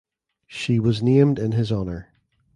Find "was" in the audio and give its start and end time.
0.79-1.03